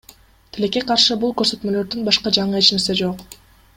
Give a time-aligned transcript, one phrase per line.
[0.55, 3.23] Тилекке каршы, бул көрсөтмөлөрдөн башка жаңы эч нерсе жок.